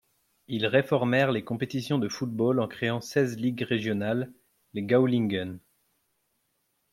Ils 0.47 0.65
réformèrent 0.65 1.31
les 1.31 1.43
compétitions 1.43 1.99
de 1.99 2.09
football 2.09 2.59
en 2.59 2.67
créant 2.67 3.01
seize 3.01 3.37
ligues 3.37 3.61
régionales, 3.61 4.33
les 4.73 4.81
Gauligen. 4.81 5.59